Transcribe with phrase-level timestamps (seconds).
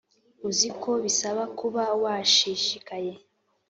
[0.49, 3.11] uziko bisaba kuba washishikaye